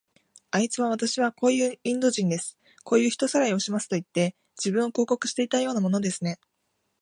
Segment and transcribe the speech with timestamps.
[0.49, 2.57] あいつは、わたしはこういうインド人です。
[2.83, 6.39] こういう人さらいをしますといって、自分を広告していたようなものですね。